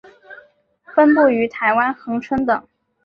[0.95, 2.67] 分布于台湾恒春等。